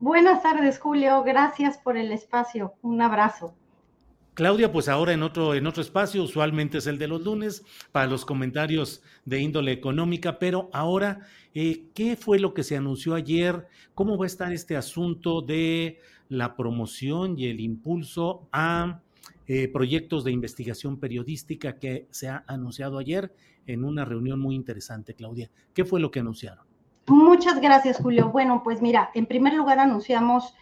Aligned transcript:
Buenas 0.00 0.42
tardes, 0.42 0.78
Julio. 0.78 1.24
Gracias 1.24 1.76
por 1.78 1.96
el 1.96 2.12
espacio. 2.12 2.74
Un 2.82 3.02
abrazo. 3.02 3.54
Claudia, 4.34 4.70
pues 4.70 4.88
ahora 4.88 5.12
en 5.12 5.24
otro, 5.24 5.56
en 5.56 5.66
otro 5.66 5.82
espacio, 5.82 6.22
usualmente 6.22 6.78
es 6.78 6.86
el 6.86 6.96
de 6.96 7.08
los 7.08 7.24
lunes, 7.24 7.64
para 7.90 8.06
los 8.06 8.24
comentarios 8.24 9.02
de 9.24 9.40
índole 9.40 9.72
económica, 9.72 10.38
pero 10.38 10.70
ahora, 10.72 11.26
eh, 11.52 11.86
¿qué 11.92 12.14
fue 12.14 12.38
lo 12.38 12.54
que 12.54 12.62
se 12.62 12.76
anunció 12.76 13.16
ayer? 13.16 13.66
¿Cómo 13.96 14.16
va 14.16 14.26
a 14.26 14.28
estar 14.28 14.52
este 14.52 14.76
asunto 14.76 15.42
de 15.42 15.98
la 16.28 16.54
promoción 16.54 17.36
y 17.36 17.46
el 17.46 17.58
impulso 17.58 18.48
a 18.52 19.00
eh, 19.48 19.66
proyectos 19.66 20.22
de 20.22 20.30
investigación 20.30 21.00
periodística 21.00 21.80
que 21.80 22.06
se 22.12 22.28
ha 22.28 22.44
anunciado 22.46 22.98
ayer 22.98 23.34
en 23.66 23.84
una 23.84 24.04
reunión 24.04 24.38
muy 24.38 24.54
interesante, 24.54 25.14
Claudia? 25.14 25.50
¿Qué 25.74 25.84
fue 25.84 25.98
lo 25.98 26.12
que 26.12 26.20
anunciaron? 26.20 26.67
Muchas 27.08 27.60
gracias, 27.60 27.98
Julio. 27.98 28.30
Bueno, 28.30 28.62
pues 28.62 28.82
mira, 28.82 29.10
en 29.14 29.26
primer 29.26 29.54
lugar 29.54 29.78
anunciamos 29.78 30.54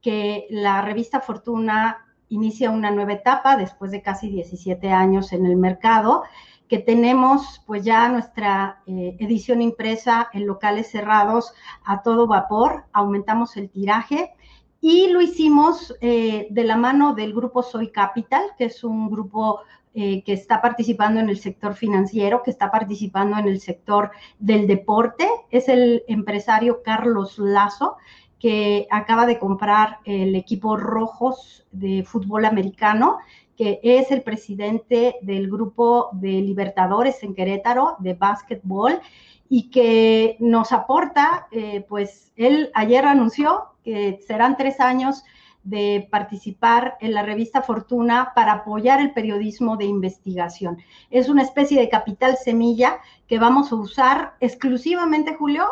que 0.00 0.46
la 0.50 0.82
revista 0.82 1.20
Fortuna 1.20 2.06
inicia 2.28 2.70
una 2.70 2.90
nueva 2.90 3.12
etapa 3.12 3.56
después 3.56 3.90
de 3.90 4.02
casi 4.02 4.28
17 4.28 4.90
años 4.90 5.32
en 5.32 5.46
el 5.46 5.56
mercado, 5.56 6.24
que 6.68 6.78
tenemos 6.78 7.62
pues 7.66 7.84
ya 7.84 8.08
nuestra 8.08 8.82
eh, 8.86 9.16
edición 9.20 9.60
impresa 9.62 10.28
en 10.32 10.46
locales 10.46 10.90
cerrados 10.90 11.52
a 11.84 12.02
todo 12.02 12.26
vapor, 12.26 12.86
aumentamos 12.92 13.56
el 13.56 13.70
tiraje 13.70 14.32
y 14.80 15.08
lo 15.08 15.20
hicimos 15.20 15.94
eh, 16.00 16.48
de 16.50 16.64
la 16.64 16.76
mano 16.76 17.14
del 17.14 17.34
grupo 17.34 17.62
Soy 17.62 17.92
Capital, 17.92 18.42
que 18.58 18.64
es 18.64 18.82
un 18.82 19.10
grupo 19.10 19.60
eh, 19.94 20.22
que 20.24 20.32
está 20.32 20.62
participando 20.62 21.20
en 21.20 21.28
el 21.28 21.38
sector 21.38 21.74
financiero, 21.74 22.42
que 22.42 22.50
está 22.50 22.70
participando 22.70 23.38
en 23.38 23.46
el 23.46 23.60
sector 23.60 24.10
del 24.38 24.66
deporte. 24.66 25.28
Es 25.50 25.68
el 25.68 26.02
empresario 26.08 26.82
Carlos 26.82 27.38
Lazo, 27.38 27.96
que 28.38 28.86
acaba 28.90 29.26
de 29.26 29.38
comprar 29.38 29.98
el 30.04 30.34
equipo 30.34 30.76
Rojos 30.76 31.66
de 31.72 32.04
fútbol 32.04 32.44
americano, 32.44 33.18
que 33.56 33.80
es 33.82 34.10
el 34.10 34.22
presidente 34.22 35.16
del 35.22 35.50
grupo 35.50 36.08
de 36.12 36.40
Libertadores 36.40 37.22
en 37.22 37.34
Querétaro 37.34 37.96
de 37.98 38.14
básquetbol 38.14 39.00
y 39.48 39.70
que 39.70 40.36
nos 40.40 40.72
aporta, 40.72 41.46
eh, 41.52 41.84
pues 41.86 42.32
él 42.36 42.70
ayer 42.74 43.04
anunció 43.04 43.66
que 43.84 44.20
serán 44.26 44.56
tres 44.56 44.80
años 44.80 45.22
de 45.64 46.08
participar 46.10 46.96
en 47.00 47.14
la 47.14 47.22
revista 47.22 47.62
Fortuna 47.62 48.32
para 48.34 48.52
apoyar 48.52 49.00
el 49.00 49.12
periodismo 49.12 49.76
de 49.76 49.84
investigación. 49.84 50.78
Es 51.10 51.28
una 51.28 51.42
especie 51.42 51.80
de 51.80 51.88
capital 51.88 52.36
semilla 52.36 52.98
que 53.28 53.38
vamos 53.38 53.72
a 53.72 53.76
usar 53.76 54.34
exclusivamente, 54.40 55.34
Julio, 55.34 55.64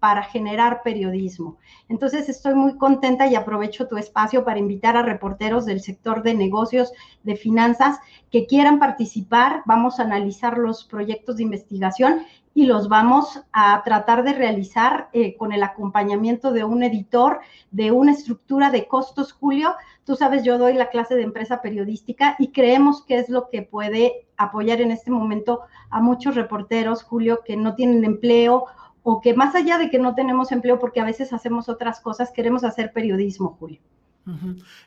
para 0.00 0.22
generar 0.22 0.82
periodismo. 0.82 1.58
Entonces 1.88 2.28
estoy 2.28 2.54
muy 2.54 2.76
contenta 2.76 3.26
y 3.26 3.34
aprovecho 3.34 3.86
tu 3.86 3.98
espacio 3.98 4.44
para 4.44 4.58
invitar 4.58 4.96
a 4.96 5.02
reporteros 5.02 5.66
del 5.66 5.80
sector 5.80 6.22
de 6.22 6.34
negocios, 6.34 6.92
de 7.22 7.36
finanzas, 7.36 8.00
que 8.30 8.46
quieran 8.46 8.78
participar. 8.78 9.62
Vamos 9.66 10.00
a 10.00 10.04
analizar 10.04 10.56
los 10.56 10.84
proyectos 10.84 11.36
de 11.36 11.42
investigación 11.42 12.22
y 12.54 12.64
los 12.64 12.88
vamos 12.88 13.42
a 13.52 13.82
tratar 13.84 14.24
de 14.24 14.32
realizar 14.32 15.08
eh, 15.12 15.36
con 15.36 15.52
el 15.52 15.62
acompañamiento 15.62 16.50
de 16.50 16.64
un 16.64 16.82
editor, 16.82 17.40
de 17.70 17.92
una 17.92 18.12
estructura 18.12 18.70
de 18.70 18.88
costos, 18.88 19.32
Julio. 19.32 19.74
Tú 20.04 20.16
sabes, 20.16 20.42
yo 20.42 20.58
doy 20.58 20.74
la 20.74 20.88
clase 20.88 21.14
de 21.14 21.22
empresa 21.22 21.62
periodística 21.62 22.36
y 22.38 22.48
creemos 22.48 23.02
que 23.04 23.18
es 23.18 23.28
lo 23.28 23.48
que 23.50 23.62
puede 23.62 24.26
apoyar 24.36 24.80
en 24.80 24.90
este 24.90 25.10
momento 25.10 25.60
a 25.90 26.00
muchos 26.00 26.34
reporteros, 26.34 27.02
Julio, 27.02 27.40
que 27.44 27.56
no 27.56 27.74
tienen 27.74 28.04
empleo 28.04 28.64
o 29.02 29.20
que 29.20 29.34
más 29.34 29.54
allá 29.54 29.78
de 29.78 29.90
que 29.90 29.98
no 29.98 30.14
tenemos 30.14 30.52
empleo 30.52 30.78
porque 30.78 31.00
a 31.00 31.04
veces 31.04 31.32
hacemos 31.32 31.68
otras 31.68 32.00
cosas, 32.00 32.30
queremos 32.32 32.64
hacer 32.64 32.92
periodismo, 32.92 33.56
Julio. 33.58 33.80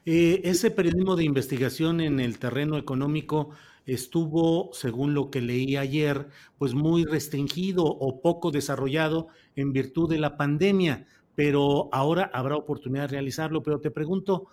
Eh, 0.05 0.41
ese 0.45 0.71
periodismo 0.71 1.15
de 1.15 1.25
investigación 1.25 1.99
en 2.01 2.19
el 2.19 2.39
terreno 2.39 2.77
económico 2.77 3.49
estuvo, 3.85 4.69
según 4.73 5.13
lo 5.13 5.29
que 5.29 5.41
leí 5.41 5.75
ayer, 5.75 6.29
pues 6.57 6.73
muy 6.73 7.03
restringido 7.03 7.83
o 7.83 8.21
poco 8.21 8.51
desarrollado 8.51 9.27
en 9.55 9.73
virtud 9.73 10.09
de 10.09 10.19
la 10.19 10.37
pandemia, 10.37 11.07
pero 11.35 11.89
ahora 11.91 12.29
habrá 12.33 12.55
oportunidad 12.55 13.03
de 13.03 13.15
realizarlo. 13.15 13.63
Pero 13.63 13.79
te 13.79 13.91
pregunto, 13.91 14.47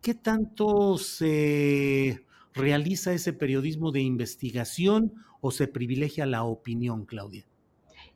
¿qué 0.00 0.14
tanto 0.14 0.98
se 0.98 2.24
realiza 2.54 3.12
ese 3.12 3.32
periodismo 3.32 3.92
de 3.92 4.00
investigación 4.00 5.12
o 5.40 5.50
se 5.50 5.68
privilegia 5.68 6.26
la 6.26 6.42
opinión, 6.42 7.04
Claudia? 7.04 7.46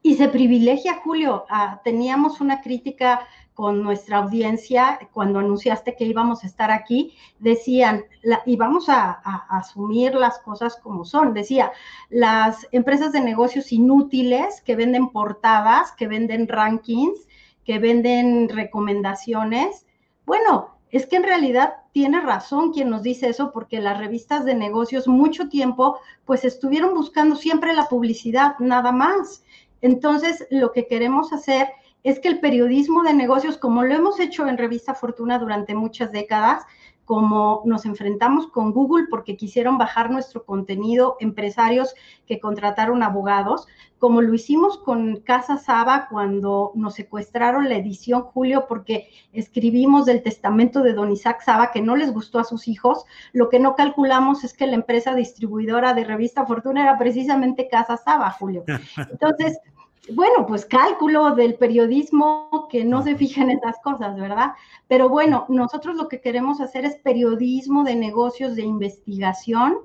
Y 0.02 0.14
se 0.14 0.28
privilegia, 0.28 1.00
Julio. 1.04 1.44
Ah, 1.50 1.80
teníamos 1.84 2.40
una 2.40 2.62
crítica 2.62 3.26
con 3.60 3.82
nuestra 3.82 4.18
audiencia 4.18 4.98
cuando 5.12 5.38
anunciaste 5.38 5.94
que 5.94 6.06
íbamos 6.06 6.42
a 6.42 6.46
estar 6.46 6.70
aquí, 6.70 7.12
decían, 7.40 8.06
y 8.46 8.56
vamos 8.56 8.88
a, 8.88 9.20
asumir 9.50 10.14
las 10.14 10.38
cosas 10.38 10.76
como 10.76 11.04
son, 11.04 11.34
decía, 11.34 11.70
las 12.08 12.66
empresas 12.72 13.12
de 13.12 13.20
negocios 13.20 13.70
inútiles 13.70 14.62
que 14.62 14.76
venden 14.76 15.10
portadas, 15.10 15.92
que 15.92 16.06
venden 16.06 16.48
rankings, 16.48 17.28
que 17.64 17.78
venden 17.78 18.48
recomendaciones, 18.48 19.84
bueno, 20.24 20.70
es 20.90 21.06
que 21.06 21.16
en 21.16 21.24
realidad 21.24 21.74
tiene 21.92 22.20
razón 22.20 22.72
quien 22.72 22.88
nos 22.88 23.02
dice 23.02 23.28
eso, 23.28 23.52
porque 23.52 23.80
las 23.80 23.98
revistas 23.98 24.46
de 24.46 24.54
negocios 24.54 25.06
mucho 25.06 25.50
tiempo, 25.50 25.98
pues 26.24 26.46
estuvieron 26.46 26.94
buscando 26.94 27.36
siempre 27.36 27.74
la 27.74 27.88
publicidad, 27.88 28.58
nada 28.58 28.91
más. 28.91 29.44
Entonces, 29.80 30.47
lo 30.50 30.72
que 30.72 30.86
queremos 30.86 31.32
hacer 31.32 31.68
es 32.03 32.18
que 32.18 32.28
el 32.28 32.41
periodismo 32.41 33.03
de 33.03 33.12
negocios, 33.12 33.59
como 33.59 33.84
lo 33.84 33.94
hemos 33.94 34.21
hecho 34.21 34.47
en 34.47 34.59
Revista 34.59 34.94
Fortuna 34.94 35.38
durante 35.38 35.74
muchas 35.74 36.12
décadas, 36.12 36.65
como 37.10 37.62
nos 37.65 37.86
enfrentamos 37.86 38.47
con 38.47 38.71
Google 38.71 39.09
porque 39.10 39.36
quisieron 39.36 39.78
bajar 39.78 40.12
nuestro 40.12 40.45
contenido, 40.45 41.16
empresarios 41.18 41.92
que 42.24 42.39
contrataron 42.39 43.03
abogados, 43.03 43.66
como 43.98 44.22
lo 44.22 44.33
hicimos 44.33 44.78
con 44.78 45.16
Casa 45.16 45.57
Saba 45.57 46.07
cuando 46.09 46.71
nos 46.77 46.95
secuestraron 46.95 47.68
la 47.68 47.74
edición 47.74 48.22
Julio 48.22 48.66
porque 48.68 49.09
escribimos 49.33 50.07
del 50.07 50.22
testamento 50.22 50.84
de 50.84 50.92
don 50.92 51.10
Isaac 51.10 51.42
Saba 51.42 51.72
que 51.72 51.83
no 51.83 51.97
les 51.97 52.12
gustó 52.12 52.39
a 52.39 52.45
sus 52.45 52.68
hijos, 52.68 53.04
lo 53.33 53.48
que 53.48 53.59
no 53.59 53.74
calculamos 53.74 54.45
es 54.45 54.54
que 54.54 54.68
la 54.68 54.77
empresa 54.77 55.13
distribuidora 55.16 55.95
de 55.95 56.04
Revista 56.04 56.47
Fortuna 56.47 56.84
era 56.84 56.97
precisamente 56.97 57.66
Casa 57.66 57.97
Saba, 57.97 58.30
Julio. 58.30 58.63
Entonces, 59.10 59.59
bueno, 60.08 60.47
pues 60.47 60.64
cálculo 60.64 61.34
del 61.34 61.54
periodismo 61.54 62.68
que 62.70 62.84
no 62.84 63.02
se 63.02 63.16
fija 63.16 63.42
en 63.42 63.50
esas 63.50 63.78
cosas, 63.82 64.16
¿verdad? 64.16 64.52
Pero 64.88 65.08
bueno, 65.08 65.44
nosotros 65.48 65.97
lo 65.97 66.08
que 66.08 66.20
queremos 66.20 66.60
hacer 66.60 66.84
es 66.84 66.97
periodismo 66.97 67.84
de 67.84 67.97
negocios 67.97 68.56
de 68.56 68.62
investigación 68.62 69.78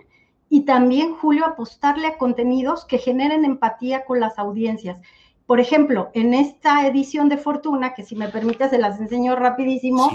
y 0.50 0.62
también, 0.62 1.16
Julio, 1.16 1.46
apostarle 1.46 2.08
a 2.08 2.18
contenidos 2.18 2.86
que 2.86 2.98
generen 2.98 3.46
empatía 3.46 4.06
con 4.06 4.20
las 4.20 4.40
audiencias. 4.40 5.00
Por 5.46 5.60
ejemplo, 5.60 6.10
en 6.14 6.34
esta 6.34 6.88
edición 6.88 7.30
de 7.30 7.38
Fortuna, 7.38 7.94
que 7.94 8.04
si 8.04 8.16
me 8.16 8.30
permite 8.30 8.70
se 8.70 8.80
las 8.80 9.00
enseño 9.00 9.36
rapidísimo, 9.36 10.10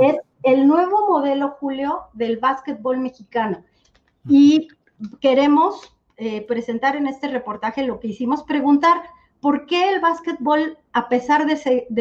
es 0.00 0.16
el 0.42 0.68
nuevo 0.68 1.08
modelo, 1.08 1.56
Julio, 1.58 2.02
del 2.12 2.36
básquetbol 2.36 2.98
mexicano. 2.98 3.64
Y 4.28 4.68
queremos 5.20 5.96
eh, 6.16 6.42
presentar 6.42 6.94
en 6.94 7.08
este 7.08 7.28
reportaje 7.28 7.82
lo 7.82 7.98
que 7.98 8.08
hicimos, 8.08 8.44
preguntar 8.44 9.02
por 9.40 9.66
qué 9.66 9.90
el 9.90 10.00
básquetbol, 10.00 10.78
a 10.92 11.08
pesar 11.08 11.46
de, 11.46 11.56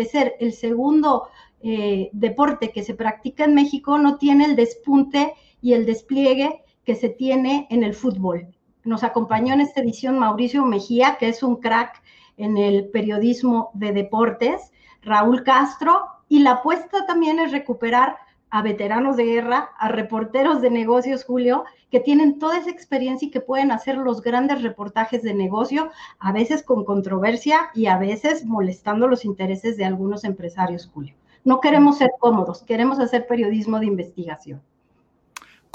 ser 0.05 0.35
el 0.39 0.53
segundo 0.53 1.29
eh, 1.61 2.09
deporte 2.13 2.71
que 2.71 2.83
se 2.83 2.93
practica 2.93 3.45
en 3.45 3.55
México, 3.55 3.97
no 3.97 4.17
tiene 4.17 4.45
el 4.45 4.55
despunte 4.55 5.33
y 5.61 5.73
el 5.73 5.85
despliegue 5.85 6.63
que 6.83 6.95
se 6.95 7.09
tiene 7.09 7.67
en 7.69 7.83
el 7.83 7.93
fútbol. 7.93 8.47
Nos 8.83 9.03
acompañó 9.03 9.53
en 9.53 9.61
esta 9.61 9.81
edición 9.81 10.19
Mauricio 10.19 10.65
Mejía, 10.65 11.17
que 11.19 11.27
es 11.27 11.41
un 11.41 11.57
crack 11.57 12.01
en 12.37 12.57
el 12.57 12.89
periodismo 12.89 13.71
de 13.73 13.91
deportes, 13.91 14.71
Raúl 15.01 15.43
Castro, 15.43 16.05
y 16.27 16.39
la 16.39 16.51
apuesta 16.51 17.05
también 17.05 17.39
es 17.39 17.51
recuperar 17.51 18.17
a 18.55 18.61
veteranos 18.61 19.17
de 19.17 19.25
guerra, 19.25 19.71
a 19.77 19.89
reporteros 19.89 20.61
de 20.61 20.69
negocios, 20.69 21.25
Julio, 21.25 21.65
que 21.91 21.99
tienen 21.99 22.39
toda 22.39 22.57
esa 22.57 22.69
experiencia 22.69 23.27
y 23.27 23.29
que 23.29 23.41
pueden 23.41 23.69
hacer 23.69 23.97
los 23.97 24.21
grandes 24.21 24.61
reportajes 24.61 25.23
de 25.23 25.33
negocio, 25.33 25.91
a 26.19 26.31
veces 26.31 26.63
con 26.63 26.85
controversia 26.85 27.69
y 27.73 27.87
a 27.87 27.97
veces 27.97 28.45
molestando 28.45 29.09
los 29.09 29.25
intereses 29.25 29.75
de 29.75 29.83
algunos 29.83 30.23
empresarios, 30.23 30.89
Julio. 30.93 31.15
No 31.43 31.59
queremos 31.59 31.97
ser 31.97 32.11
cómodos, 32.17 32.63
queremos 32.63 32.97
hacer 32.99 33.27
periodismo 33.27 33.77
de 33.81 33.87
investigación. 33.87 34.61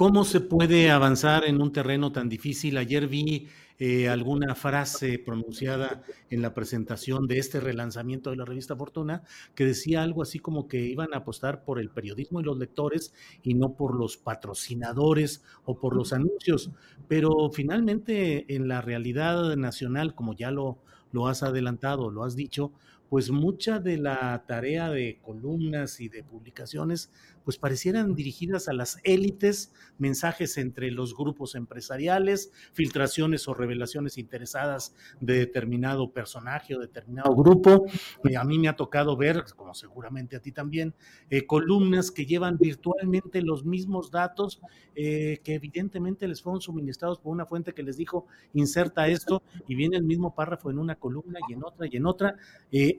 ¿Cómo 0.01 0.25
se 0.25 0.41
puede 0.41 0.91
avanzar 0.91 1.45
en 1.45 1.61
un 1.61 1.75
terreno 1.75 2.11
tan 2.11 2.31
difícil? 2.31 2.79
Ayer 2.79 3.07
vi 3.07 3.49
eh, 3.79 4.09
alguna 4.09 4.55
frase 4.55 5.19
pronunciada 5.19 6.03
en 6.31 6.41
la 6.41 6.55
presentación 6.55 7.27
de 7.27 7.37
este 7.37 7.61
relanzamiento 7.61 8.31
de 8.31 8.37
la 8.37 8.47
revista 8.47 8.75
Fortuna 8.75 9.25
que 9.55 9.67
decía 9.67 10.03
algo 10.03 10.23
así 10.23 10.39
como 10.39 10.69
que 10.69 10.81
iban 10.87 11.13
a 11.13 11.19
apostar 11.19 11.65
por 11.65 11.79
el 11.79 11.91
periodismo 11.91 12.41
y 12.41 12.45
los 12.45 12.57
lectores 12.57 13.13
y 13.43 13.53
no 13.53 13.75
por 13.75 13.95
los 13.95 14.17
patrocinadores 14.17 15.45
o 15.67 15.79
por 15.79 15.95
los 15.95 16.15
anuncios. 16.15 16.71
Pero 17.07 17.51
finalmente 17.53 18.55
en 18.55 18.69
la 18.69 18.81
realidad 18.81 19.55
nacional, 19.57 20.15
como 20.15 20.33
ya 20.33 20.51
lo, 20.51 20.79
lo 21.13 21.29
has 21.29 21.43
adelantado, 21.43 22.11
lo 22.11 22.25
has 22.25 22.37
dicho, 22.37 22.73
pues 23.11 23.31
mucha 23.31 23.81
de 23.81 23.99
la 23.99 24.45
tarea 24.47 24.89
de 24.89 25.19
columnas 25.21 26.01
y 26.01 26.09
de 26.09 26.23
publicaciones 26.23 27.11
pues 27.45 27.59
parecieran 27.59 28.15
dirigidas 28.15 28.69
a 28.69 28.73
las 28.73 28.99
élites, 29.03 29.73
mensajes 29.99 30.57
entre 30.59 30.91
los 30.91 31.17
grupos 31.17 31.55
empresariales, 31.55 32.53
filtraciones 32.73 33.49
o 33.49 33.55
revelaciones 33.55 34.19
interesadas 34.19 34.95
de 35.21 35.39
determinado 35.39 36.13
personaje 36.13 36.77
o 36.77 36.79
determinado 36.79 37.35
grupo. 37.35 37.87
Eh, 38.29 38.37
a 38.37 38.45
mí 38.45 38.59
me 38.59 38.69
ha 38.69 38.77
tocado 38.77 39.17
ver, 39.17 39.45
como 39.57 39.75
seguramente 39.75 40.37
a 40.37 40.41
ti 40.41 40.53
también, 40.53 40.95
eh, 41.29 41.47
columnas 41.47 42.11
que 42.13 42.27
llevan 42.27 42.59
virtualmente 42.59 43.43
los 43.43 43.65
mismos 43.65 44.11
datos 44.11 44.61
eh, 44.95 45.41
que 45.43 45.55
evidentemente 45.55 46.29
les 46.29 46.43
fueron 46.43 46.61
suministrados 46.61 47.19
por 47.19 47.33
una 47.33 47.47
fuente 47.47 47.73
que 47.73 47.83
les 47.83 47.97
dijo 47.97 48.27
inserta 48.55 49.09
esto 49.09 49.43
y 49.67 49.75
viene 49.75 49.97
el 49.97 50.05
mismo 50.05 50.35
párrafo 50.35 50.71
en 50.71 50.79
una 50.79 50.97
columna 50.97 51.39
y 51.49 51.55
en 51.55 51.65
otra 51.65 51.87
y 51.91 51.97
en 51.97 52.07
otra, 52.07 52.37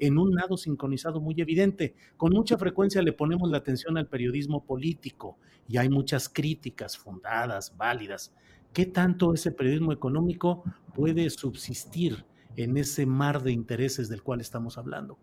en 0.01 0.17
un 0.17 0.31
nado 0.31 0.57
sincronizado 0.57 1.21
muy 1.21 1.39
evidente. 1.39 1.95
Con 2.17 2.33
mucha 2.33 2.57
frecuencia 2.57 3.01
le 3.03 3.13
ponemos 3.13 3.49
la 3.49 3.59
atención 3.59 3.97
al 3.97 4.07
periodismo 4.07 4.65
político 4.65 5.37
y 5.67 5.77
hay 5.77 5.89
muchas 5.89 6.27
críticas 6.27 6.97
fundadas, 6.97 7.77
válidas. 7.77 8.33
¿Qué 8.73 8.87
tanto 8.87 9.33
ese 9.33 9.51
periodismo 9.51 9.93
económico 9.93 10.63
puede 10.95 11.29
subsistir 11.29 12.25
en 12.55 12.77
ese 12.77 13.05
mar 13.05 13.43
de 13.43 13.51
intereses 13.51 14.09
del 14.09 14.23
cual 14.23 14.41
estamos 14.41 14.77
hablando? 14.77 15.19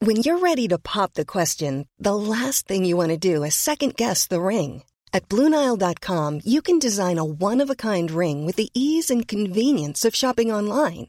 When 0.00 0.22
you're 0.22 0.38
ready 0.38 0.68
to 0.68 0.78
pop 0.78 1.14
the 1.14 1.26
question, 1.26 1.88
the 1.98 2.14
last 2.14 2.68
thing 2.68 2.84
you 2.84 2.96
want 2.96 3.10
to 3.10 3.18
do 3.18 3.42
is 3.42 3.56
second 3.56 3.96
guess 3.96 4.28
the 4.28 4.40
ring. 4.40 4.84
At 5.12 5.28
BlueNile.com, 5.28 6.42
you 6.44 6.62
can 6.62 6.78
design 6.78 7.18
a 7.18 7.24
one-of-a-kind 7.24 8.10
ring 8.10 8.46
with 8.46 8.56
the 8.56 8.70
ease 8.74 9.10
and 9.10 9.26
convenience 9.26 10.04
of 10.04 10.14
shopping 10.14 10.52
online. 10.52 11.08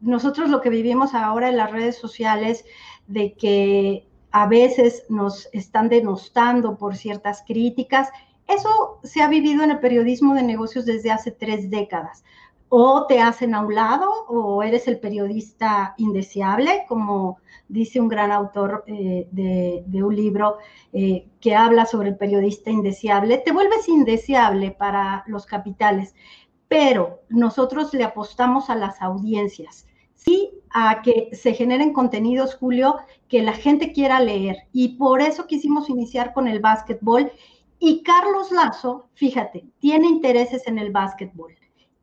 nosotros 0.00 0.50
lo 0.50 0.60
que 0.60 0.70
vivimos 0.70 1.14
ahora 1.14 1.48
en 1.48 1.56
las 1.56 1.70
redes 1.70 1.96
sociales 1.96 2.64
de 3.06 3.34
que 3.34 4.06
a 4.30 4.46
veces 4.46 5.04
nos 5.08 5.48
están 5.52 5.88
denostando 5.88 6.76
por 6.76 6.96
ciertas 6.96 7.42
críticas. 7.46 8.10
Eso 8.46 9.00
se 9.02 9.22
ha 9.22 9.28
vivido 9.28 9.64
en 9.64 9.70
el 9.70 9.80
periodismo 9.80 10.34
de 10.34 10.42
negocios 10.42 10.84
desde 10.84 11.10
hace 11.10 11.30
tres 11.30 11.70
décadas. 11.70 12.24
O 12.70 13.06
te 13.06 13.20
hacen 13.20 13.54
a 13.54 13.62
un 13.62 13.74
lado 13.74 14.10
o 14.28 14.62
eres 14.62 14.88
el 14.88 15.00
periodista 15.00 15.94
indeseable, 15.96 16.84
como 16.86 17.38
dice 17.68 17.98
un 17.98 18.08
gran 18.08 18.30
autor 18.30 18.84
eh, 18.86 19.26
de, 19.30 20.02
un 20.02 20.14
libro 20.14 20.58
eh, 20.92 21.26
que 21.40 21.56
habla 21.56 21.86
sobre 21.86 22.10
el 22.10 22.16
periodista 22.16 22.70
indeseable. 22.70 23.38
Te 23.38 23.52
vuelves 23.52 23.88
indeseable 23.88 24.70
para 24.70 25.24
los 25.26 25.46
capitales, 25.46 26.14
pero 26.68 27.20
nosotros 27.30 27.94
le 27.94 28.04
apostamos 28.04 28.68
a 28.68 28.76
las 28.76 29.00
audiencias 29.00 29.87
sí 30.18 30.50
a 30.70 31.00
que 31.02 31.30
se 31.32 31.54
generen 31.54 31.92
contenidos, 31.92 32.54
Julio, 32.56 32.96
que 33.28 33.42
la 33.42 33.52
gente 33.52 33.92
quiera 33.92 34.20
leer. 34.20 34.56
Y 34.72 34.96
por 34.96 35.22
eso 35.22 35.46
quisimos 35.46 35.88
iniciar 35.88 36.34
con 36.34 36.46
el 36.46 36.60
básquetbol. 36.60 37.32
Y 37.78 38.02
Carlos 38.02 38.52
Lazo, 38.52 39.08
fíjate, 39.14 39.64
tiene 39.78 40.08
intereses 40.08 40.66
en 40.66 40.78
el 40.78 40.92
básquetbol. 40.92 41.54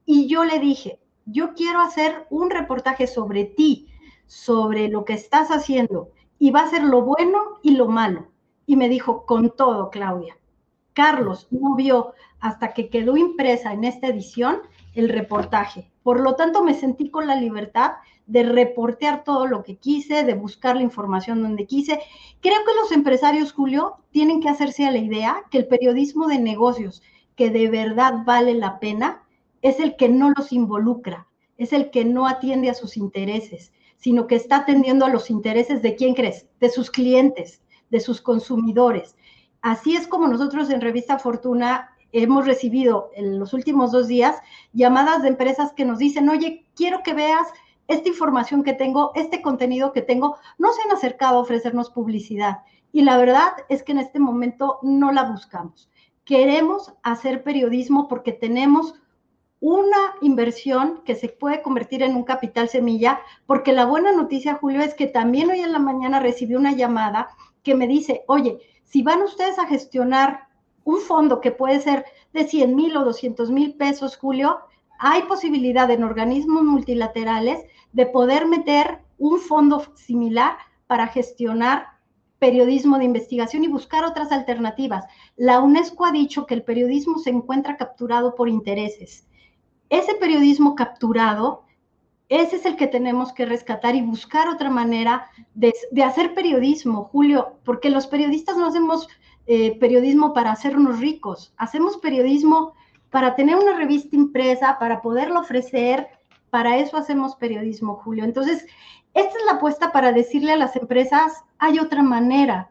Y 0.06 0.28
yo 0.28 0.44
le 0.44 0.60
dije, 0.60 1.00
yo 1.26 1.54
quiero 1.54 1.82
hacer 1.82 2.26
un 2.30 2.50
reportaje 2.50 3.08
sobre 3.08 3.46
ti, 3.46 3.88
sobre 4.28 4.88
lo 4.88 5.06
que 5.06 5.14
estás 5.14 5.50
haciendo, 5.50 6.12
y 6.40 6.52
va 6.52 6.62
a 6.62 6.70
ser 6.70 6.84
lo 6.84 7.02
bueno 7.02 7.60
y 7.62 7.72
lo 7.72 7.88
malo. 7.88 8.32
Y 8.66 8.78
me 8.78 8.90
dijo, 8.90 9.26
con 9.26 9.56
todo, 9.56 9.90
Claudia. 9.90 10.38
Carlos 10.94 11.48
no 11.52 11.76
vio 11.76 12.14
hasta 12.40 12.74
que 12.74 12.90
quedó 12.90 13.18
impresa 13.18 13.74
en 13.74 13.84
esta 13.84 14.08
edición 14.08 14.62
el 14.96 15.10
reportaje. 15.10 15.92
Por 16.04 16.20
lo 16.22 16.36
tanto, 16.36 16.64
me 16.64 16.74
sentí 16.74 17.10
con 17.10 17.28
la 17.28 17.36
libertad 17.36 17.94
de 18.26 18.44
reportear 18.44 19.24
todo 19.24 19.46
lo 19.46 19.64
que 19.64 19.78
quise, 19.78 20.24
de 20.24 20.34
buscar 20.34 20.76
la 20.76 20.82
información 20.82 21.44
donde 21.44 21.68
quise. 21.68 22.00
Creo 22.42 22.64
que 22.66 22.80
los 22.82 22.92
empresarios, 22.92 23.54
Julio, 23.54 23.98
tienen 24.12 24.42
que 24.42 24.50
hacerse 24.50 24.86
a 24.86 24.92
la 24.92 24.98
idea 24.98 25.44
que 25.52 25.60
el 25.60 25.68
periodismo 25.68 26.28
de 26.28 26.40
negocios 26.40 27.04
que 27.36 27.50
de 27.50 27.70
verdad 27.70 28.24
vale 28.26 28.54
la 28.56 28.80
pena 28.80 29.24
es 29.62 29.80
el 29.80 29.96
que 29.96 30.10
no 30.10 30.32
los 30.36 30.52
involucra, 30.52 31.28
es 31.58 31.74
el 31.74 31.92
que 31.92 32.06
no 32.06 32.28
atiende 32.28 32.70
a 32.70 32.74
sus 32.74 32.98
intereses, 32.98 33.74
sino 33.98 34.28
que 34.28 34.36
está 34.36 34.58
atendiendo 34.58 35.06
a 35.06 35.10
los 35.10 35.30
intereses 35.30 35.82
de 35.82 35.96
quién 35.96 36.14
crees, 36.14 36.48
de 36.60 36.70
sus 36.70 36.90
clientes, 36.90 37.62
de 37.90 38.00
sus 38.00 38.22
consumidores. 38.22 39.16
Así 39.62 39.96
es 39.96 40.08
como 40.08 40.28
nosotros 40.28 40.70
en 40.70 40.82
Revista 40.82 41.20
Fortuna 41.20 41.95
hemos 42.24 42.46
recibido 42.46 43.12
en 43.16 43.40
los 43.40 43.54
últimos 43.54 43.92
dos 43.92 44.08
días 44.08 44.38
llamadas 44.74 45.22
de 45.22 45.30
empresas 45.30 45.74
que 45.74 45.86
nos 45.86 46.00
dicen, 46.00 46.30
oye, 46.30 46.66
quiero 46.76 47.04
que 47.04 47.14
veas 47.14 47.48
esta 47.88 48.10
información 48.10 48.64
que 48.64 48.74
tengo, 48.74 49.12
este 49.16 49.42
contenido 49.42 49.92
que 49.92 50.02
tengo, 50.02 50.38
no 50.58 50.72
se 50.72 50.82
han 50.84 50.92
acercado 50.96 51.38
a 51.38 51.42
ofrecernos 51.42 51.90
publicidad. 51.90 52.60
Y 52.92 53.02
la 53.02 53.18
verdad 53.18 53.54
es 53.70 53.84
que 53.84 53.92
en 53.92 54.00
este 54.00 54.20
momento 54.20 54.80
no 54.82 55.12
la 55.12 55.24
buscamos. 55.24 55.90
Queremos 56.24 56.94
hacer 57.04 57.44
periodismo 57.44 58.08
porque 58.08 58.32
tenemos 58.32 58.96
una 59.60 60.16
inversión 60.22 61.02
que 61.06 61.16
se 61.16 61.30
puede 61.30 61.62
convertir 61.62 62.04
en 62.04 62.16
un 62.16 62.24
capital 62.24 62.70
semilla, 62.70 63.20
porque 63.46 63.74
la 63.74 63.86
buena 63.86 64.12
noticia, 64.12 64.56
Julio, 64.56 64.82
es 64.82 64.94
que 64.94 65.08
también 65.08 65.50
hoy 65.50 65.62
en 65.62 65.72
la 65.72 65.80
mañana 65.80 66.20
recibí 66.20 66.56
una 66.56 66.74
llamada 66.74 67.30
que 67.64 67.76
me 67.76 67.88
dice, 67.88 68.24
oye, 68.28 68.60
si 68.84 69.02
van 69.02 69.22
ustedes 69.22 69.58
a 69.60 69.68
gestionar 69.68 70.48
un 70.86 71.02
fondo 71.02 71.42
que 71.42 71.52
puede 71.52 71.82
ser 71.82 72.06
de 72.32 72.48
100 72.48 72.74
mil 72.74 72.96
o 72.96 73.04
200 73.04 73.52
mil 73.52 73.76
pesos, 73.76 74.16
Julio, 74.16 74.60
hay 74.98 75.24
posibilidad 75.24 75.92
en 75.92 76.04
organismos 76.04 76.64
multilaterales 76.64 77.66
de 77.92 78.06
poder 78.06 78.48
meter 78.48 79.00
un 79.18 79.40
fondo 79.40 79.84
similar 79.96 80.56
para 80.88 81.08
gestionar 81.08 81.88
periodismo 82.40 82.98
de 82.98 83.06
investigación 83.06 83.64
y 83.64 83.68
buscar 83.68 84.06
otras 84.06 84.32
alternativas. 84.32 85.06
La 85.36 85.60
UNESCO 85.60 86.06
ha 86.06 86.12
dicho 86.12 86.46
que 86.46 86.54
el 86.54 86.64
periodismo 86.64 87.18
se 87.18 87.32
encuentra 87.32 87.78
capturado 87.78 88.36
por 88.36 88.50
intereses. 88.50 89.28
Ese 89.90 90.16
periodismo 90.16 90.76
capturado, 90.76 91.64
ese 92.30 92.58
es 92.58 92.66
el 92.66 92.76
que 92.76 92.88
tenemos 92.88 93.34
que 93.34 93.46
rescatar 93.46 93.96
y 93.96 94.02
buscar 94.02 94.48
otra 94.50 94.70
manera 94.70 95.30
de, 95.54 95.74
hacer 96.04 96.34
periodismo, 96.34 97.06
Julio, 97.06 97.58
porque 97.64 97.90
los 97.90 98.08
periodistas 98.08 98.58
no 98.58 98.68
hacemos 98.68 99.08
eh, 99.48 99.78
periodismo 99.80 100.34
para 100.34 100.52
hacernos 100.52 101.00
ricos, 101.00 101.54
hacemos 101.58 101.98
periodismo 101.98 102.74
para 103.10 103.36
tener 103.36 103.56
una 103.56 103.78
revista 103.78 104.16
impresa, 104.16 104.78
para 104.80 105.02
poderlo 105.02 105.40
ofrecer, 105.40 106.08
para 106.50 106.78
eso 106.78 106.98
hacemos 106.98 107.36
periodismo, 107.36 107.96
Julio. 107.96 108.24
Entonces, 108.24 108.66
esta 109.14 109.38
es 109.38 109.46
la 109.46 109.54
apuesta 109.54 109.92
para 109.92 110.12
decirle 110.12 110.52
a 110.52 110.58
las 110.58 110.76
empresas, 110.76 111.44
hay 111.58 111.80
otra 111.80 112.04
manera 112.04 112.70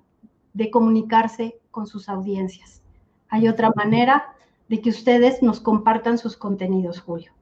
de 0.52 0.70
comunicarse 0.70 1.58
con 1.70 1.86
sus 1.86 2.08
audiencias. 2.08 2.82
Hay 3.28 3.48
otra 3.48 3.72
manera 3.74 4.34
de 4.68 4.80
que 4.80 4.90
ustedes 4.90 5.42
nos 5.42 5.60
compartan 5.60 6.18
sus 6.18 6.36
contenidos, 6.36 7.00
Julio. 7.00 7.32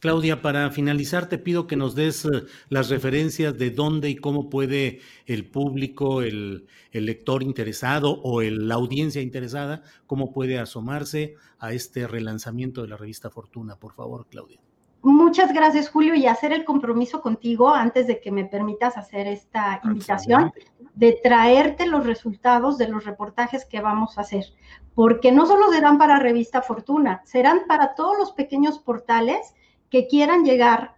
Claudia, 0.00 0.42
para 0.42 0.70
finalizar, 0.70 1.28
te 1.28 1.38
pido 1.38 1.66
que 1.66 1.76
nos 1.76 1.94
des 1.94 2.24
eh, 2.24 2.28
las 2.68 2.88
referencias 2.88 3.58
de 3.58 3.70
dónde 3.70 4.08
y 4.10 4.16
cómo 4.16 4.48
puede 4.48 5.00
el 5.26 5.44
público, 5.50 6.22
el, 6.22 6.66
lector 6.92 7.42
interesado 7.42 8.20
o 8.22 8.40
la 8.42 8.74
audiencia 8.74 9.22
interesada, 9.22 9.82
cómo 10.06 10.32
puede 10.32 10.58
asomarse 10.58 11.34
a 11.58 11.72
este 11.72 12.06
relanzamiento 12.06 12.82
de 12.82 12.88
la 12.88 12.96
revista 12.96 13.30
Fortuna. 13.30 13.76
Por 13.76 13.92
favor, 13.92 14.26
Claudia. 14.28 14.60
Muchas 15.02 15.52
gracias, 15.52 15.90
Julio, 15.90 16.14
y 16.14 16.26
hacer 16.26 16.52
el 16.52 16.64
compromiso 16.64 17.20
contigo 17.20 17.72
antes 17.72 18.06
de 18.08 18.20
que 18.20 18.32
me 18.32 18.44
permitas 18.44 18.96
hacer 18.96 19.28
esta 19.28 19.80
invitación 19.84 20.52
de 20.94 21.18
traerte 21.22 21.86
los 21.86 22.04
resultados 22.04 22.78
de 22.78 22.88
los 22.88 23.04
reportajes 23.04 23.64
que 23.64 23.80
vamos 23.80 24.18
a 24.18 24.22
hacer, 24.22 24.44
porque 24.94 25.30
no 25.30 25.46
solo 25.46 25.70
serán 25.70 25.98
para 25.98 26.18
Revista 26.18 26.62
Fortuna, 26.62 27.22
serán 27.24 27.60
para 27.68 27.94
todos 27.94 28.18
los 28.18 28.32
pequeños 28.32 28.80
portales 28.80 29.54
que 29.90 30.06
quieran 30.06 30.44
llegar 30.44 30.94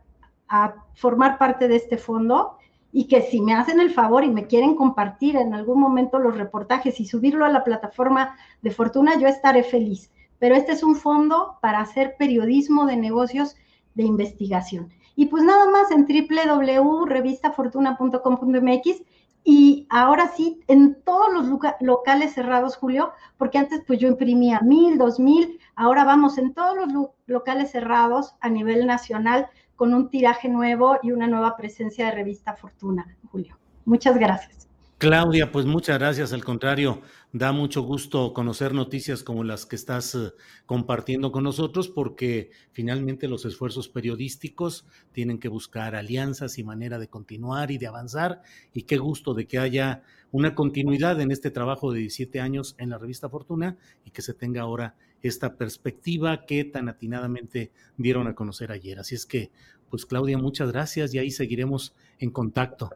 a 0.49 0.75
formar 0.95 1.39
parte 1.39 1.69
de 1.69 1.77
este 1.77 1.97
fondo 1.97 2.59
y 2.93 3.07
que 3.07 3.23
si 3.23 3.41
me 3.41 3.55
hacen 3.55 3.81
el 3.81 3.91
favor 3.91 4.25
y 4.25 4.31
me 4.31 4.47
quieren 4.47 4.75
compartir 4.75 5.37
en 5.37 5.55
algún 5.55 5.81
momento 5.81 6.19
los 6.19 6.37
reportajes 6.37 6.99
y 6.99 7.07
subirlo 7.07 7.45
a 7.45 7.51
la 7.51 7.63
plataforma 7.63 8.37
de 8.63 8.73
Fortuna, 8.73 9.17
yo 9.19 9.29
estaré 9.29 9.63
feliz. 9.63 10.11
Pero 10.39 10.57
este 10.57 10.73
es 10.73 10.83
un 10.83 10.97
fondo 10.97 11.59
para 11.61 11.81
hacer 11.81 12.17
periodismo 12.19 12.87
de 12.87 12.97
negocios 12.97 13.55
de 13.95 14.03
investigación. 14.03 14.89
Y 15.15 15.27
pues 15.27 15.45
nada 15.45 15.71
más 15.71 15.91
en 15.91 16.07
www.revistafortuna.com.mx 16.07 19.03
y 19.45 19.87
ahora 19.91 20.29
sí 20.29 20.61
en 20.69 21.03
todos 21.03 21.33
los 21.33 21.61
locales 21.81 22.35
cerrados, 22.35 22.77
Julio, 22.77 23.13
porque 23.39 23.59
antes 23.59 23.83
pues 23.87 23.99
yo 23.99 24.09
imprimía 24.09 24.61
mil, 24.61 24.99
dos 24.99 25.19
mil, 25.19 25.59
ahora 25.75 26.05
vamos 26.05 26.39
en 26.39 26.53
todos 26.55 26.77
los 26.77 27.09
locales 27.27 27.71
cerrados 27.71 28.35
a 28.41 28.49
nivel 28.49 28.87
nacional 28.87 29.49
con 29.77 29.95
un 29.95 30.11
tiraje 30.11 30.49
nuevo 30.49 30.99
y 31.03 31.13
una 31.13 31.27
nueva 31.27 31.57
presencia 31.57 32.07
de 32.07 32.13
Revista 32.13 32.55
Fortuna, 32.55 33.17
Julio. 33.31 33.59
Muchas 33.87 34.19
gracias. 34.19 34.70
Claudia, 35.01 35.51
pues 35.51 35.65
muchas 35.65 35.99
gracias. 35.99 36.35
Al 36.35 36.45
contrario, 36.45 37.01
da 37.33 37.53
mucho 37.53 37.81
gusto 37.81 38.35
conocer 38.35 38.75
noticias 38.75 39.23
como 39.23 39.45
las 39.45 39.65
que 39.65 39.75
estás 39.75 40.15
eh, 40.15 40.35
compartiendo 40.67 41.33
con 41.33 41.43
nosotros 41.43 41.89
porque 41.89 42.51
finalmente 42.73 43.27
los 43.27 43.47
esfuerzos 43.47 43.89
periodísticos 43.89 44.85
tienen 45.13 45.39
que 45.39 45.49
buscar 45.49 45.95
alianzas 45.95 46.59
y 46.59 46.65
manera 46.65 46.99
de 46.99 47.09
continuar 47.09 47.71
y 47.71 47.79
de 47.79 47.87
avanzar. 47.87 48.43
Y 48.75 48.83
qué 48.83 48.99
gusto 48.99 49.33
de 49.33 49.47
que 49.47 49.59
haya 49.59 50.03
una 50.33 50.55
continuidad 50.55 51.19
en 51.23 51.31
este 51.31 51.51
trabajo 51.51 51.93
de 51.93 52.01
17 52.01 52.39
años 52.39 52.75
en 52.77 52.91
la 52.91 52.99
revista 52.99 53.31
Fortuna 53.31 53.79
y 54.05 54.11
que 54.11 54.21
se 54.21 54.35
tenga 54.35 54.61
ahora 54.61 54.97
esta 55.23 55.57
perspectiva 55.57 56.45
que 56.45 56.65
tan 56.65 56.91
atinadamente 56.91 57.73
dieron 57.97 58.27
a 58.27 58.35
conocer 58.35 58.71
ayer. 58.71 58.99
Así 58.99 59.15
es 59.15 59.25
que, 59.25 59.51
pues 59.89 60.05
Claudia, 60.05 60.37
muchas 60.37 60.71
gracias 60.71 61.15
y 61.15 61.19
ahí 61.19 61.31
seguiremos 61.31 61.95
en 62.19 62.31
contacto. 62.33 62.91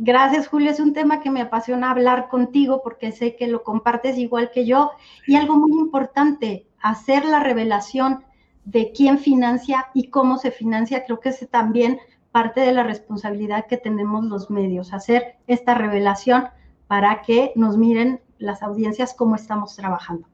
Gracias, 0.00 0.46
Julio. 0.46 0.70
Es 0.70 0.78
un 0.78 0.92
tema 0.92 1.20
que 1.20 1.30
me 1.30 1.40
apasiona 1.40 1.90
hablar 1.90 2.28
contigo 2.28 2.82
porque 2.84 3.10
sé 3.10 3.34
que 3.34 3.48
lo 3.48 3.64
compartes 3.64 4.16
igual 4.16 4.52
que 4.52 4.64
yo. 4.64 4.92
Y 5.26 5.34
algo 5.34 5.56
muy 5.56 5.72
importante, 5.72 6.68
hacer 6.80 7.24
la 7.24 7.40
revelación 7.40 8.24
de 8.64 8.92
quién 8.92 9.18
financia 9.18 9.88
y 9.94 10.08
cómo 10.10 10.38
se 10.38 10.52
financia. 10.52 11.04
Creo 11.04 11.18
que 11.18 11.30
es 11.30 11.48
también 11.50 11.98
parte 12.30 12.60
de 12.60 12.72
la 12.72 12.84
responsabilidad 12.84 13.66
que 13.66 13.76
tenemos 13.76 14.24
los 14.24 14.50
medios, 14.50 14.92
hacer 14.92 15.38
esta 15.48 15.74
revelación 15.74 16.48
para 16.86 17.22
que 17.22 17.52
nos 17.56 17.76
miren 17.76 18.20
las 18.38 18.62
audiencias 18.62 19.14
cómo 19.14 19.34
estamos 19.34 19.74
trabajando. 19.74 20.28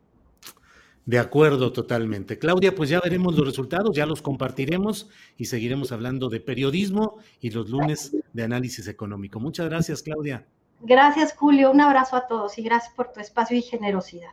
De 1.07 1.19
acuerdo, 1.19 1.71
totalmente. 1.73 2.39
Claudia, 2.39 2.75
pues 2.75 2.89
ya 2.89 3.01
veremos 3.01 3.37
los 3.37 3.47
resultados, 3.47 3.95
ya 3.95 4.07
los 4.07 4.23
compartiremos 4.23 5.11
y 5.37 5.45
seguiremos 5.45 5.93
hablando 5.93 6.31
de 6.31 6.41
periodismo 6.41 7.19
y 7.41 7.51
los 7.51 7.69
lunes 7.69 8.17
de 8.33 8.43
análisis 8.43 8.89
económico. 8.89 9.39
Muchas 9.39 9.69
gracias, 9.69 10.03
Claudia. 10.03 10.47
Gracias, 10.81 11.35
Julio. 11.35 11.71
Un 11.71 11.83
abrazo 11.83 12.17
a 12.17 12.27
todos 12.27 12.59
y 12.59 12.63
gracias 12.63 12.95
por 12.95 13.13
tu 13.13 13.21
espacio 13.21 13.57
y 13.57 13.63
generosidad. 13.63 14.31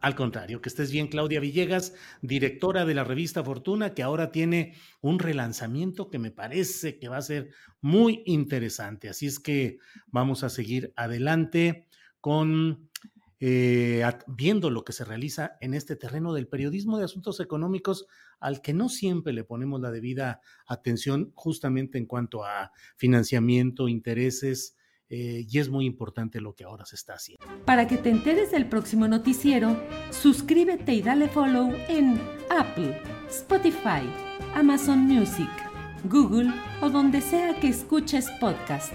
Al 0.00 0.14
contrario, 0.14 0.60
que 0.60 0.68
estés 0.68 0.90
bien, 0.90 1.08
Claudia 1.08 1.40
Villegas, 1.40 1.94
directora 2.20 2.84
de 2.84 2.92
la 2.92 3.04
revista 3.04 3.42
Fortuna, 3.42 3.94
que 3.94 4.02
ahora 4.02 4.32
tiene 4.32 4.74
un 5.00 5.18
relanzamiento 5.18 6.10
que 6.10 6.18
me 6.18 6.30
parece 6.30 6.98
que 6.98 7.08
va 7.08 7.16
a 7.16 7.22
ser 7.22 7.50
muy 7.80 8.22
interesante. 8.26 9.08
Así 9.08 9.26
es 9.26 9.40
que 9.40 9.78
vamos 10.08 10.44
a 10.44 10.50
seguir 10.50 10.92
adelante 10.96 11.86
con 12.20 12.90
eh, 13.46 14.02
viendo 14.26 14.70
lo 14.70 14.84
que 14.84 14.94
se 14.94 15.04
realiza 15.04 15.58
en 15.60 15.74
este 15.74 15.96
terreno 15.96 16.32
del 16.32 16.48
periodismo 16.48 16.96
de 16.96 17.04
asuntos 17.04 17.40
económicos 17.40 18.06
al 18.40 18.62
que 18.62 18.72
no 18.72 18.88
siempre 18.88 19.34
le 19.34 19.44
ponemos 19.44 19.82
la 19.82 19.90
debida 19.90 20.40
atención 20.66 21.30
justamente 21.34 21.98
en 21.98 22.06
cuanto 22.06 22.42
a 22.42 22.72
financiamiento, 22.96 23.86
intereses, 23.86 24.78
eh, 25.10 25.44
y 25.46 25.58
es 25.58 25.68
muy 25.68 25.84
importante 25.84 26.40
lo 26.40 26.54
que 26.54 26.64
ahora 26.64 26.86
se 26.86 26.96
está 26.96 27.16
haciendo. 27.16 27.44
Para 27.66 27.86
que 27.86 27.98
te 27.98 28.08
enteres 28.08 28.50
del 28.50 28.66
próximo 28.66 29.08
noticiero, 29.08 29.78
suscríbete 30.10 30.94
y 30.94 31.02
dale 31.02 31.28
follow 31.28 31.70
en 31.90 32.18
Apple, 32.48 32.98
Spotify, 33.28 34.08
Amazon 34.54 35.00
Music, 35.00 35.50
Google 36.04 36.50
o 36.80 36.88
donde 36.88 37.20
sea 37.20 37.60
que 37.60 37.68
escuches 37.68 38.30
podcast. 38.40 38.94